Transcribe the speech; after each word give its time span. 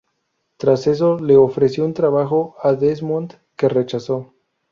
Tras 0.57 0.87
eso, 0.87 1.19
le 1.19 1.37
ofreció 1.37 1.85
un 1.85 1.93
trabajo 1.93 2.55
a 2.63 2.73
Desmond 2.73 3.35
que 3.55 3.69
rechazó. 3.69 4.33